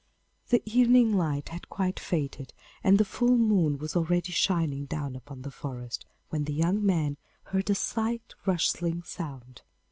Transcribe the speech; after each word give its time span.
The 0.49 0.63
evening 0.65 1.13
light 1.15 1.49
had 1.49 1.69
quite 1.69 1.99
faded, 1.99 2.53
and 2.83 2.97
the 2.97 3.05
full 3.05 3.37
moon 3.37 3.77
was 3.77 3.95
already 3.95 4.31
shining 4.31 4.85
down 4.85 5.15
upon 5.15 5.43
the 5.43 5.51
forest, 5.51 6.07
when 6.29 6.45
the 6.45 6.55
young 6.55 6.83
man 6.83 7.17
heard 7.43 7.69
a 7.69 7.75
slight 7.75 8.33
rustling 8.47 9.03
sound. 9.03 9.61